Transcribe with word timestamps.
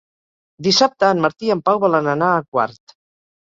Dissabte 0.67 1.09
en 1.17 1.21
Martí 1.27 1.47
i 1.51 1.53
en 1.57 1.63
Pau 1.69 1.83
volen 1.85 2.11
anar 2.17 2.33
a 2.39 2.43
Quart. 2.51 2.99